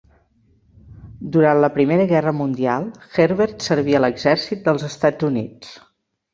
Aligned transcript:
Durant 1.35 1.61
la 1.65 1.69
primera 1.75 2.07
Guerra 2.13 2.33
Mundial, 2.39 2.89
Herbert 3.13 3.69
serví 3.69 3.97
a 4.01 4.05
l'exèrcit 4.07 4.67
dels 4.69 4.91
Estats 4.93 5.33
Units. 5.33 5.75